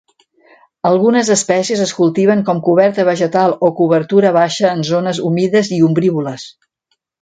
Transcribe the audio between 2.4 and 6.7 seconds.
com coberta vegetal o cobertura baixa en zones humides i ombrívoles.